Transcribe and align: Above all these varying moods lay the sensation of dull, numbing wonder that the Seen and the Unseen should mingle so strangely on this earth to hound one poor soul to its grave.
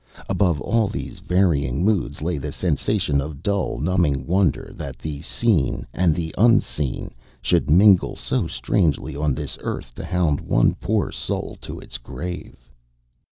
Above 0.27 0.59
all 0.61 0.87
these 0.87 1.19
varying 1.19 1.85
moods 1.85 2.23
lay 2.23 2.39
the 2.39 2.51
sensation 2.51 3.21
of 3.21 3.43
dull, 3.43 3.77
numbing 3.77 4.25
wonder 4.25 4.71
that 4.73 4.97
the 4.97 5.21
Seen 5.21 5.85
and 5.93 6.15
the 6.15 6.33
Unseen 6.39 7.13
should 7.39 7.69
mingle 7.69 8.15
so 8.15 8.47
strangely 8.47 9.15
on 9.15 9.35
this 9.35 9.59
earth 9.61 9.93
to 9.93 10.03
hound 10.03 10.41
one 10.41 10.73
poor 10.73 11.11
soul 11.11 11.55
to 11.61 11.79
its 11.79 11.99
grave. 11.99 12.67